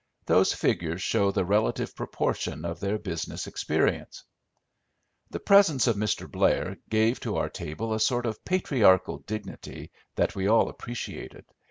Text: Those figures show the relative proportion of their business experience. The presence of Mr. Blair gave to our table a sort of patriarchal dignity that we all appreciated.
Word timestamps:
Those 0.25 0.51
figures 0.51 0.99
show 0.99 1.29
the 1.29 1.45
relative 1.45 1.95
proportion 1.95 2.65
of 2.65 2.79
their 2.79 2.97
business 2.97 3.45
experience. 3.45 4.23
The 5.29 5.39
presence 5.39 5.85
of 5.85 5.95
Mr. 5.95 6.27
Blair 6.27 6.77
gave 6.89 7.19
to 7.19 7.37
our 7.37 7.49
table 7.49 7.93
a 7.93 7.99
sort 7.99 8.25
of 8.25 8.43
patriarchal 8.43 9.19
dignity 9.19 9.91
that 10.15 10.33
we 10.33 10.47
all 10.47 10.69
appreciated. 10.69 11.45